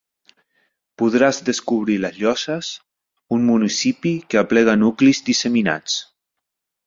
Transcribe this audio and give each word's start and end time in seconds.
Podràs 1.01 1.41
descobrir 1.49 1.97
les 2.05 2.17
Llosses, 2.21 2.71
un 3.37 3.45
municipi 3.49 4.15
que 4.33 4.41
aplega 4.43 4.77
nuclis 4.85 5.23
disseminats. 5.31 5.99